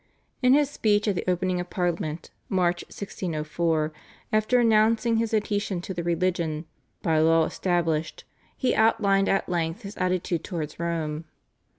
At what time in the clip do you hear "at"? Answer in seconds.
1.07-1.13, 9.29-9.47